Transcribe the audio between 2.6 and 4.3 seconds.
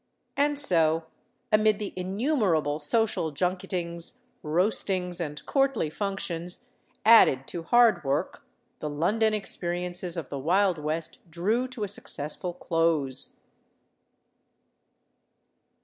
social junketings,